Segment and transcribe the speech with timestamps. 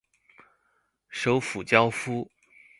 [1.11, 2.27] 首府焦夫。